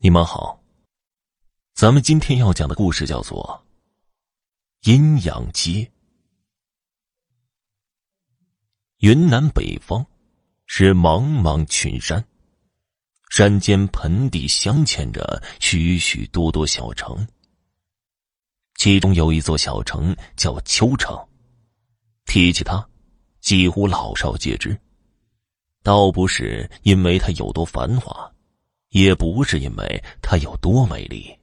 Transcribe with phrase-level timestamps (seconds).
[0.00, 0.62] 你们好，
[1.74, 3.66] 咱们今天要讲的故事叫做
[4.88, 5.70] 《阴阳街》。
[8.98, 10.06] 云南北方
[10.66, 12.24] 是茫茫群山，
[13.30, 17.26] 山间盆地镶嵌着许许多多小城，
[18.76, 21.18] 其中有一座小城叫秋城。
[22.24, 22.88] 提起它，
[23.40, 24.80] 几乎老少皆知，
[25.82, 28.32] 倒不是因为它有多繁华。
[28.90, 31.36] 也不是因为它有多美丽，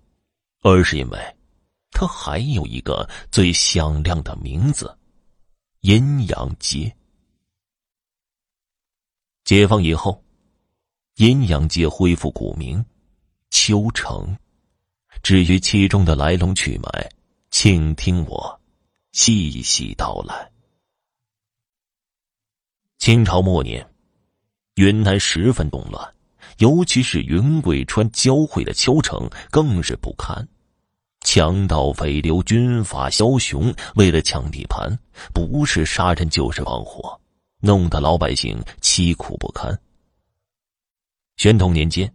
[0.61, 1.37] 而是因为
[1.91, 4.97] 它还有一个最响亮的名字——
[5.81, 6.95] 阴阳街。
[9.43, 10.23] 解放以后，
[11.15, 12.83] 阴阳街恢复古名——
[13.51, 14.35] 秋城。
[15.21, 17.09] 至于其中的来龙去脉，
[17.49, 18.61] 请听我
[19.11, 20.51] 细细道来。
[22.97, 23.87] 清朝末年，
[24.75, 26.14] 云南十分动乱。
[26.57, 30.47] 尤其是云贵川交汇的丘城更是不堪，
[31.21, 34.97] 强盗匪流、军阀枭雄为了抢地盘，
[35.33, 37.19] 不是杀人就是放火，
[37.59, 39.77] 弄得老百姓凄苦不堪。
[41.37, 42.09] 宣统年间，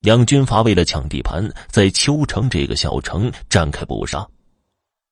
[0.00, 4.26] 两军阀为了抢地盘，在丘城这个小城展开搏杀，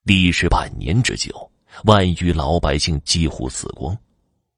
[0.03, 1.51] 历时半年之久，
[1.85, 3.97] 万余老百姓几乎死光。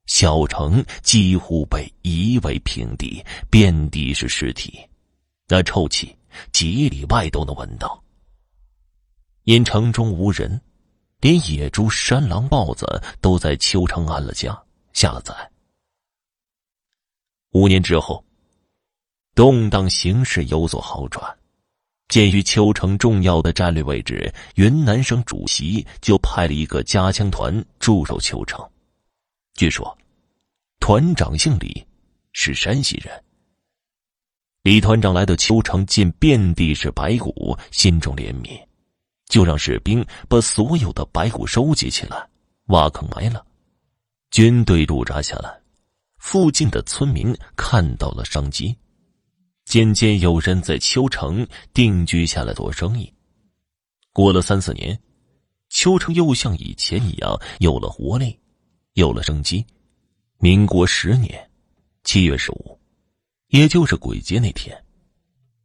[0.07, 4.79] 小城几乎被夷为平地，遍地是尸体，
[5.47, 6.15] 那臭气
[6.51, 8.01] 几里外都能闻到。
[9.43, 10.59] 因城中无人，
[11.19, 14.57] 连野猪、山狼、豹子都在秋城安了家，
[14.93, 15.33] 下了崽。
[17.51, 18.23] 五年之后，
[19.35, 21.37] 动荡形势有所好转，
[22.07, 28.65] 鉴于秋城重要的战略位置，云南省主席就派了一个加强团驻守秋城。
[29.57, 29.97] 据说，
[30.79, 31.83] 团长姓李，
[32.31, 33.11] 是山西人。
[34.61, 38.55] 李团长来到秋城，见遍地是白骨，心中怜悯，
[39.25, 42.29] 就让士兵把所有的白骨收集起来，
[42.67, 43.43] 挖坑埋了。
[44.29, 45.59] 军队驻扎下来，
[46.19, 48.77] 附近的村民看到了商机，
[49.65, 53.11] 渐渐有人在秋城定居下来做生意。
[54.13, 54.99] 过了三四年，
[55.69, 58.39] 秋城又像以前一样有了活力。
[58.97, 59.63] 有了生机，
[60.39, 61.51] 民国十年
[62.03, 62.79] 七月十五，
[63.49, 64.75] 也就是鬼节那天，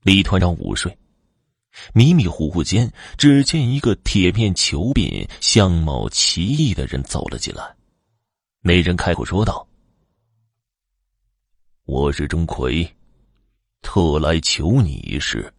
[0.03, 0.95] 李团长午睡，
[1.95, 7.75] 迷迷糊糊间，只见一个铁面裘鬓、相貌奇异的人走了进来。
[8.61, 9.67] 那人开口说道
[11.89, 12.87] ：“我是钟馗，
[13.81, 15.51] 特来求你一事。”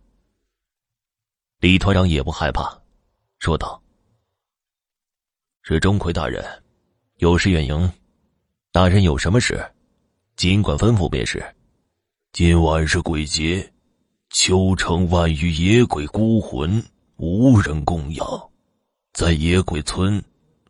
[1.57, 2.79] 李团长也不害怕，
[3.39, 3.81] 说道
[5.63, 6.45] ：“是钟馗大人。”
[7.23, 7.89] 有事远迎，
[8.73, 9.65] 大人有什么事，
[10.35, 11.41] 尽管吩咐便是。
[12.33, 13.71] 今晚是鬼节，
[14.29, 16.83] 秋城万余野鬼孤魂
[17.15, 18.27] 无人供养，
[19.13, 20.21] 在野鬼村，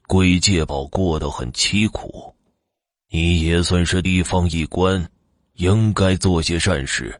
[0.05, 2.31] 鬼界宝过得很凄苦。
[3.09, 5.09] 你也算是地方一官，
[5.53, 7.19] 应该做些善事。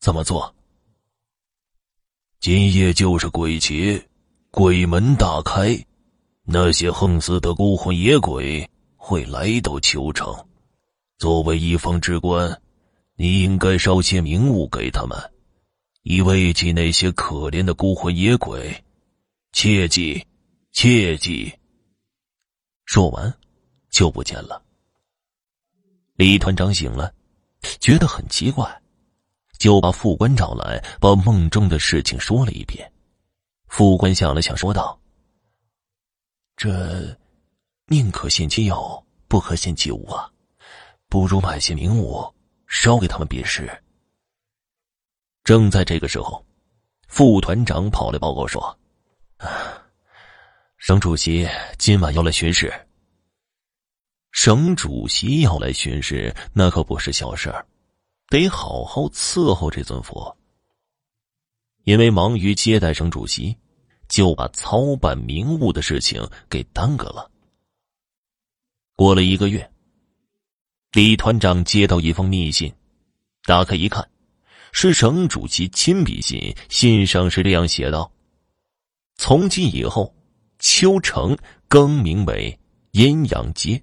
[0.00, 0.52] 怎么做？
[2.40, 4.04] 今夜就是鬼节，
[4.50, 5.80] 鬼门大开。
[6.48, 10.32] 那些横死的孤魂野鬼会来到秋城，
[11.18, 12.62] 作为一方之官，
[13.16, 15.18] 你应该烧些冥物给他们，
[16.04, 18.72] 以慰藉那些可怜的孤魂野鬼。
[19.52, 20.24] 切记，
[20.70, 21.52] 切记。
[22.84, 23.34] 说完，
[23.90, 24.62] 就不见了。
[26.14, 27.12] 李团长醒了，
[27.80, 28.82] 觉得很奇怪，
[29.58, 32.88] 就把副官找来，把梦中的事情说了一遍。
[33.66, 34.96] 副官想了想，说道。
[36.56, 37.14] 这，
[37.84, 40.32] 宁可信其有，不可信其无啊！
[41.06, 42.34] 不如买些冥物
[42.66, 43.70] 烧给他们便是。
[45.44, 46.42] 正在这个时候，
[47.08, 48.78] 副团长跑来报告说
[50.78, 51.46] ：“省主席
[51.76, 52.72] 今晚要来巡视。
[54.32, 57.66] 省主席要来巡视，那可不是小事儿，
[58.30, 60.34] 得好好伺候这尊佛。
[61.84, 63.54] 因为忙于接待省主席。”
[64.08, 67.30] 就把操办名物的事情给耽搁了。
[68.94, 69.70] 过了一个月，
[70.92, 72.72] 李团长接到一封密信，
[73.44, 74.08] 打开一看，
[74.72, 76.56] 是省主席亲笔信。
[76.68, 78.10] 信上是这样写道
[79.16, 80.14] ：“从今以后，
[80.58, 81.36] 秋城
[81.68, 82.58] 更名为
[82.92, 83.82] 阴阳街，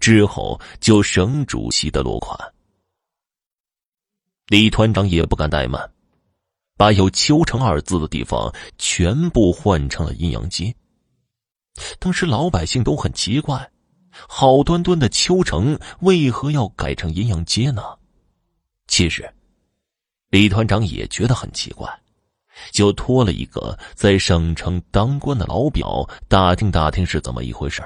[0.00, 2.38] 之后就省主席的落款。”
[4.48, 5.93] 李团长也不敢怠慢。
[6.76, 10.74] 把有“秋城”二字的地方全部换成了阴阳街。
[11.98, 13.70] 当时老百姓都很奇怪，
[14.10, 17.82] 好端端的秋城为何要改成阴阳街呢？
[18.86, 19.32] 其实，
[20.30, 21.88] 李团长也觉得很奇怪，
[22.70, 27.82] 就托了一个在省城当官的老表打听打听是怎么一回事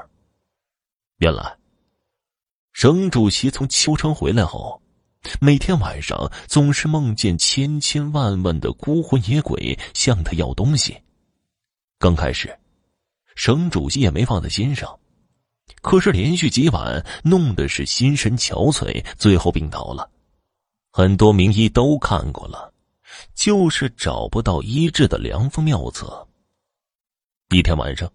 [1.18, 1.56] 原来，
[2.72, 4.80] 省主席从秋城回来后，
[5.40, 10.96] 每天晚上总是梦见千千万万的孤魂野鬼向他要东西。
[11.98, 12.56] 刚开始，
[13.34, 14.98] 省主席也没放在心上，
[15.82, 20.08] 可是连续几晚弄得是心神憔悴，最后病倒了。
[20.90, 22.72] 很多名医都看过了，
[23.34, 26.26] 就是找不到医治的良方妙策。
[27.50, 28.10] 一天晚上，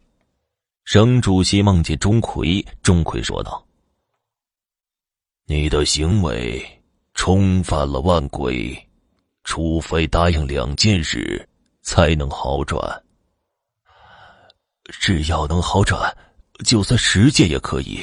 [0.86, 3.66] 省主席梦见钟馗，钟馗说道
[5.46, 6.83] ：“你的行为
[7.26, 8.78] 冲犯了万鬼，
[9.46, 11.48] 除非答应两件事，
[11.82, 13.02] 才能好转。”
[14.92, 16.14] 只要能好转，
[16.66, 17.98] 就算十件也可以。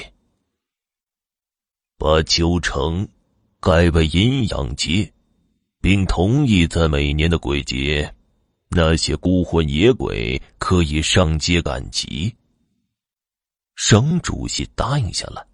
[1.98, 3.06] 把秋城
[3.60, 5.12] 改为阴阳街，
[5.82, 8.14] 并同意在每年的鬼节，
[8.70, 12.34] 那些孤魂野鬼可以上街赶集。
[13.74, 15.46] 省主席答应下来。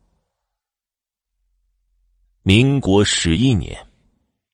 [2.48, 3.76] 民国十一年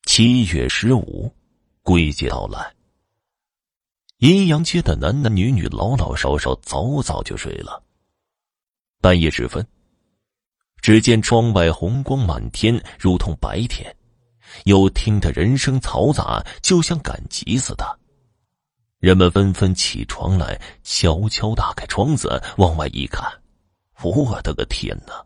[0.04, 1.30] 七月十五，
[1.82, 2.74] 鬼节到来。
[4.16, 7.84] 阴阳街的男男女女、老老少少早早就睡了。
[9.02, 9.62] 半夜时分，
[10.80, 13.94] 只见窗外红光满天，如同白天，
[14.64, 17.98] 又听得人声嘈杂，就像赶集似的。
[19.00, 23.30] 人们纷纷起床来，悄悄打开窗子往外一看，
[24.00, 25.22] 我的个天哪！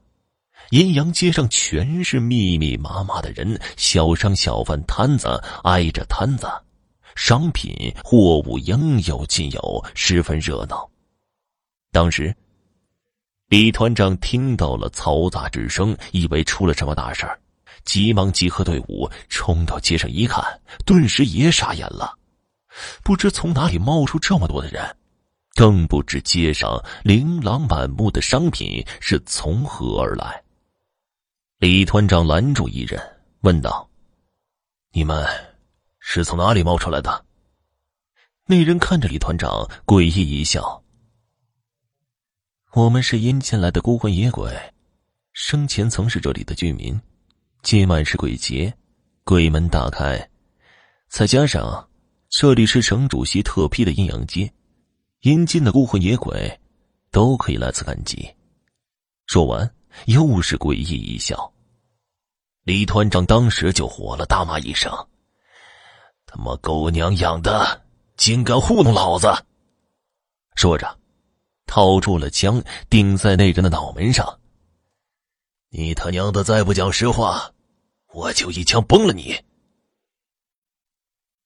[0.70, 6.46] 阴阳街上全是密密麻麻的人，小商小贩摊子挨着摊子。
[7.14, 7.72] 商品
[8.04, 10.88] 货物应有尽有，十分热闹。
[11.90, 12.34] 当时，
[13.48, 17.38] 李团长听到了嘈杂之声，以为出了什么大事儿，
[17.84, 20.44] 急忙集合队伍，冲到街上一看，
[20.84, 22.18] 顿时也傻眼了。
[23.02, 24.84] 不知从哪里冒出这么多的人，
[25.54, 30.42] 更不知街上琳琅满目的商品是从何而来。
[31.58, 33.00] 李团长拦住一人，
[33.40, 33.88] 问道
[34.92, 35.26] ：“你们？”
[35.98, 37.24] 是从哪里冒出来的？
[38.44, 40.84] 那人看着李团长，诡异一笑
[42.74, 44.52] ：“我们是阴间来的孤魂野鬼，
[45.32, 47.00] 生前曾是这里的居民。
[47.62, 48.76] 今晚是鬼节，
[49.24, 50.28] 鬼门大开，
[51.08, 51.88] 再加上
[52.28, 54.52] 这里是省主席特批的阴阳街，
[55.22, 56.60] 阴间的孤魂野鬼
[57.10, 58.30] 都可以来此赶集。”
[59.26, 61.52] 说完，又是诡异一笑。
[62.62, 64.92] 李团长当时就火了，大骂一声。
[66.26, 67.84] 他妈狗娘养的，
[68.16, 69.28] 竟敢糊弄老子！
[70.54, 70.98] 说着，
[71.66, 74.40] 掏出了枪，顶在那人的脑门上。
[75.68, 77.52] 你他娘的再不讲实话，
[78.12, 79.38] 我就一枪崩了你！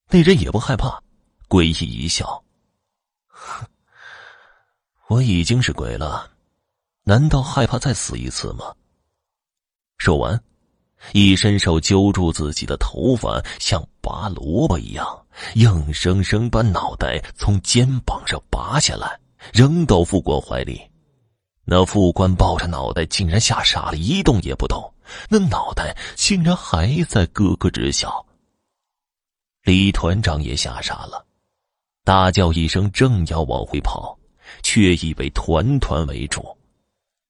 [0.08, 1.02] 那人也不害怕，
[1.49, 2.43] 诡异一笑
[3.29, 3.67] ：“哼，
[5.08, 6.31] 我已经是鬼了，
[7.11, 8.73] 难道害怕再死一次吗？”
[9.99, 10.41] 说完。
[11.12, 19.19] 一伸手揪住自己的头发，像拔萝卜一样，硬生生把脑袋从肩膀上拔下来，
[19.51, 20.79] 扔到副官怀里。
[21.65, 24.93] 那副官抱着脑袋，竟然吓傻了，一动也不动。
[25.31, 28.25] 那脑袋竟然还在咯咯直笑。
[29.65, 31.25] 李团长也吓傻了，
[32.05, 34.19] 大叫一声，正要往回跑，
[34.62, 36.45] 却已被团团围住。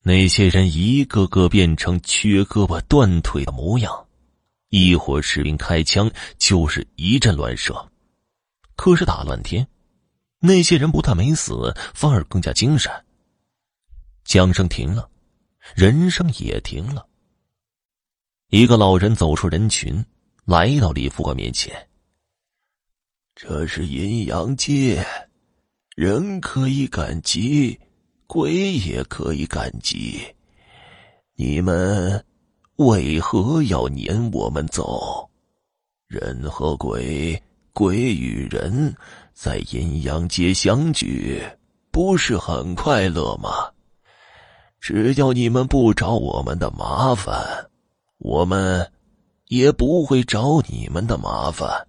[0.02, 4.06] 那些人一个个变成缺胳膊断腿的模样，
[4.70, 7.90] 一伙士兵开枪就是一阵乱射，
[8.76, 9.68] 可是打乱天，
[10.38, 12.90] 那些人不但没死，反而更加精神。
[14.24, 15.10] 枪声停了，
[15.74, 17.06] 人声也停了。
[18.48, 20.02] 一个老人走出人群，
[20.46, 21.88] 来到李副官面前
[23.36, 25.06] ：“这是阴阳界，
[25.94, 27.78] 人可以赶集。”
[28.32, 30.24] 鬼也可以感激，
[31.34, 32.24] 你们
[32.76, 35.28] 为何要撵我们走？
[36.06, 38.94] 人和鬼，鬼与人，
[39.34, 41.42] 在阴阳街相聚，
[41.90, 43.50] 不是很快乐吗？
[44.80, 47.68] 只要你们不找我们的麻烦，
[48.18, 48.92] 我们
[49.48, 51.88] 也不会找你们的麻烦。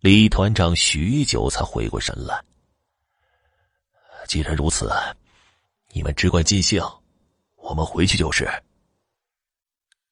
[0.00, 2.38] 李团长许久才回过神来。
[4.32, 4.90] 既然如此，
[5.92, 6.82] 你们只管尽兴，
[7.56, 8.50] 我们回去就是。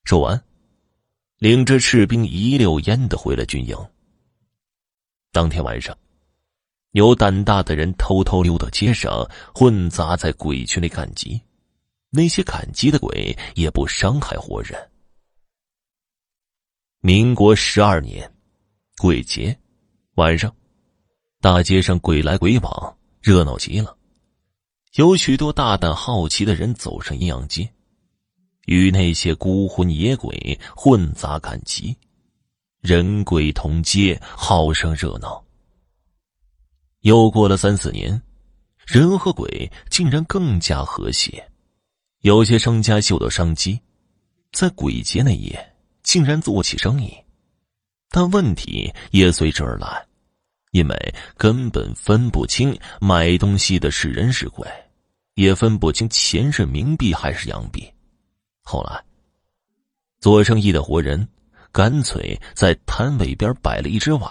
[0.04, 0.44] 说完，
[1.38, 3.74] 领着士兵一溜烟的回了军营。
[5.32, 5.96] 当天晚上，
[6.90, 11.40] 有胆大的人偷偷溜到街上，混杂在鬼群里赶集。
[12.10, 14.90] 那些赶集的鬼也不伤害活人。
[17.00, 18.30] 民国十二年，
[18.98, 19.58] 鬼节
[20.16, 20.54] 晚上，
[21.40, 23.96] 大街上鬼来鬼往，热闹极了。
[24.94, 27.70] 有许多大胆好奇的人走上阴阳街，
[28.66, 31.96] 与那些孤魂野鬼混杂赶集，
[32.80, 35.44] 人鬼同街，好生热闹。
[37.00, 38.20] 又过了三四年，
[38.86, 41.50] 人和鬼竟然更加和谐。
[42.20, 43.80] 有些商家嗅到商机，
[44.52, 45.66] 在鬼节那夜。
[46.02, 47.14] 竟然做起生意，
[48.08, 50.06] 但问题也随之而来，
[50.70, 54.66] 因为根本分不清买东西的是人是鬼，
[55.34, 57.86] 也分不清钱是冥币还是洋币。
[58.62, 59.02] 后来，
[60.20, 61.26] 做生意的活人
[61.72, 64.30] 干脆在摊位边摆了一只碗，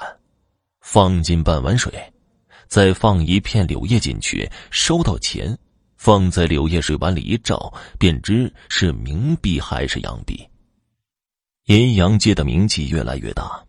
[0.79, 1.91] 放进半碗水，
[2.67, 5.57] 再放一片柳叶进去，收到钱，
[5.97, 10.47] 放在柳叶水碗里一照，便知是冥币还是洋币。
[11.65, 13.61] 阴阳界的名气越来越大，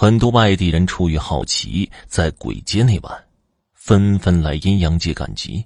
[0.00, 3.28] 很多外地人出于好奇，在鬼街那晚，
[3.74, 5.62] 纷纷来阴阳街赶集。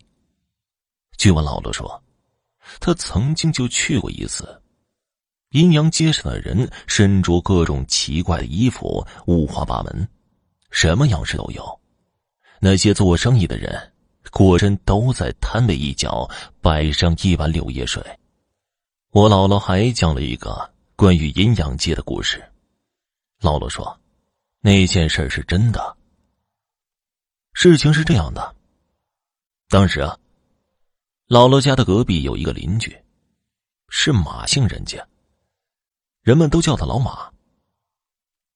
[1.17, 2.03] 据我姥姥说，
[2.81, 4.61] 她曾经就去过一次。
[5.51, 10.09] 阴阳街上的人身着各种奇怪的衣服，五花八门，
[10.73, 11.81] 什么样式都有。
[12.59, 13.93] 那些做生意的人，
[14.33, 16.29] 果真都在摊位一角
[16.61, 18.03] 摆上一碗柳叶水。
[19.13, 20.73] 我姥姥还讲了一个。
[20.97, 22.45] 关于阴阳街的故事，
[23.41, 23.97] 姥姥说，
[24.67, 25.95] 那件事是真的。
[27.53, 28.57] 事情是这样的，
[29.69, 30.19] 当时啊，
[31.29, 32.99] 姥姥家的隔壁有一个邻居，
[33.91, 35.07] 是马姓人家，
[36.23, 37.31] 人们都叫他老马。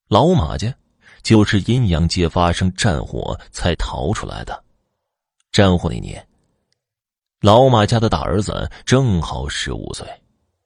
[0.09, 0.75] 老马家
[1.23, 4.65] 就是阴阳界发生战火才逃出来的。
[5.53, 6.27] 战火那年，
[7.43, 10.09] 老马家的大儿子正好十五岁。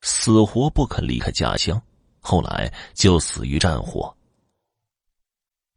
[0.03, 1.83] 死活不肯离开家乡，
[2.21, 4.17] 后来就死于战火。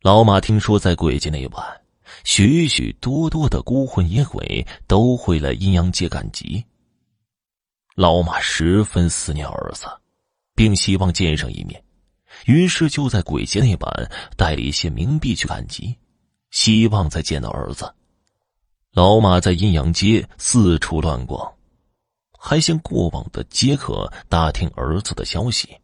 [0.06, 1.82] 老马听说，在鬼节那晚，
[2.24, 6.64] 许许多多的孤魂野鬼都会来阴阳街赶集。
[7.96, 9.88] 老马十分思念儿子，
[10.54, 11.84] 并希望见上一面，
[12.46, 15.98] 于是就在鬼节那晚带了一些冥币去赶集，
[16.52, 17.92] 希望再见到儿子。
[18.94, 21.52] 老马在阴阳街四处乱逛。
[22.38, 25.76] 还向过往的街客打听儿子的消息。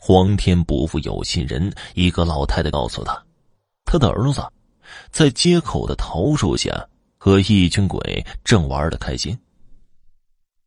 [0.00, 3.20] 皇天不负有心人，一个老太太告诉他，
[3.84, 4.40] 他的儿子
[5.10, 6.70] 在街口的桃树下
[7.18, 9.36] 和一群鬼正玩的开心。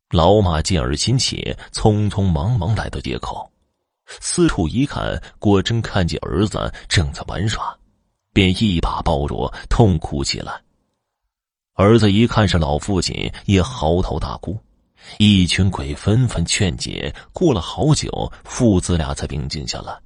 [0.10, 3.50] 老马见儿心切，匆匆忙忙来到街口，
[4.06, 7.74] 四处一看，果真看见儿子正在玩耍，
[8.34, 10.62] 便一把抱住，痛哭起来。
[11.76, 14.60] 儿子一看是老父亲，也嚎啕大哭。
[15.18, 20.00] 一群鬼纷纷劝解，过了好久，父子俩才平静下来。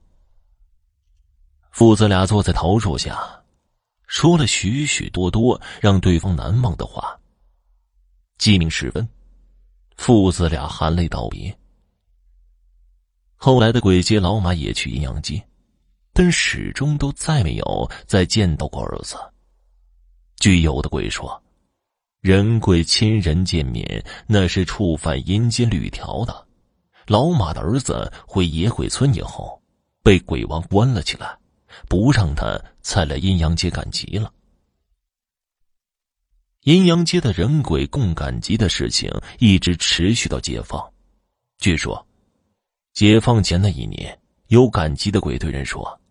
[1.72, 3.44] 父子俩坐在桃树下，
[4.08, 7.20] 说了许许多多让对方难忘的话。
[8.38, 9.08] 鸡鸣时分，
[9.96, 11.58] 父子俩含泪道别。
[13.36, 15.46] 后来的鬼街，老马也去阴阳街，
[16.14, 19.18] 但始终都再没有再见到过儿子。
[20.38, 21.42] 据有的鬼说。
[22.26, 26.48] 人鬼亲人见面，那是触犯阴间律条的。
[27.06, 29.62] 老马的儿子回野鬼村以后，
[30.02, 31.38] 被鬼王关了起来，
[31.88, 34.34] 不让他再来阴阳街赶集了。
[36.62, 40.84] 阴阳街的人鬼共赶集的事情一直持续到解放。
[41.60, 42.08] 据说，
[42.96, 44.18] 解放前的一年，
[44.48, 46.02] 有赶集的鬼对人说：“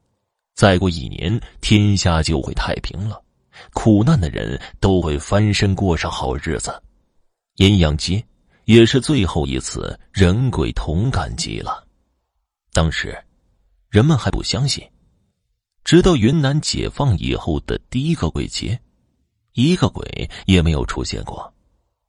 [0.55, 3.21] 再过一年，天下就会太平了。”
[3.73, 6.83] 苦难的人都会翻身过上好日子，
[7.57, 8.25] 阴阳街
[8.65, 11.87] 也是最后一次人鬼同感集了。
[12.73, 13.17] 当时，
[13.89, 14.85] 人们还不相信，
[15.85, 18.81] 直到云南解放以后的第一个鬼节，
[19.53, 21.53] 一个鬼也没有出现过，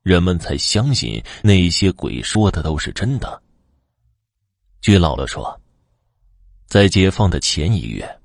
[0.02, 3.42] 人们才相信那些鬼说的都是真的。
[4.80, 5.60] 据姥姥说，
[6.66, 8.15] 在解放的前一月。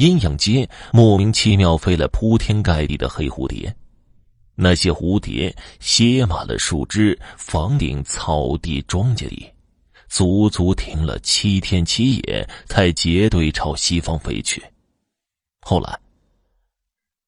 [0.00, 3.76] 阴阳街莫名其妙飞来铺天盖地的黑蝴蝶，
[4.54, 9.46] 那些蝴蝶歇满了树枝、房顶、草地、庄稼里，
[10.08, 14.64] 足足停了七天七夜，才结队朝西方飞去。
[15.60, 16.00] 后来，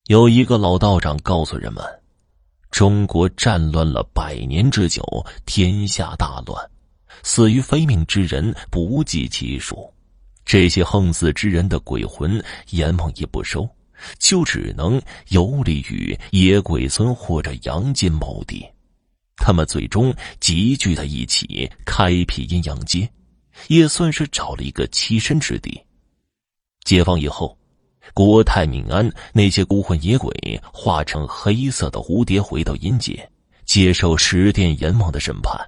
[0.06, 1.84] 有一个老道长告诉人们
[2.72, 5.04] ：“中国战乱了百年之久，
[5.44, 6.70] 天下大乱，
[7.22, 9.91] 死于非命之人不计其数。”
[10.44, 13.68] 这些横死之人的鬼魂阎王也不收，
[14.18, 18.66] 就只能游离于野鬼村或者阳间某地。
[19.36, 23.08] 他们最终集聚在一起，开辟阴阳街，
[23.68, 25.80] 也算是找了一个栖身之地。
[26.84, 27.56] 解放以后，
[28.12, 33.28] 国泰民安，那些孤魂野鬼化成黑色的蝴蝶回到阴界，
[33.64, 35.58] 接受十殿阎王的审判。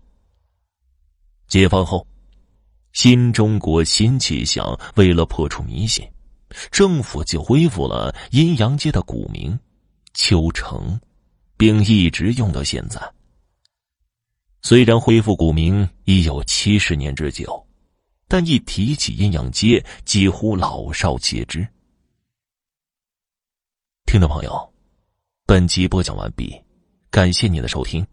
[1.49, 2.07] 解放后，
[2.95, 6.09] 新中国新气象，为了破除迷信，
[6.71, 9.59] 政府就恢复了阴阳界的古名——
[10.15, 10.99] 秋城，
[11.57, 13.01] 并一直用到现在。
[14.63, 17.67] 虽然恢复古名已有七十年之久，
[18.29, 21.67] 但一提起阴阳街，几乎老少皆知。
[24.07, 24.73] 听众朋友，
[25.47, 26.55] 本集播讲完毕，
[27.11, 28.07] 感谢您的收听。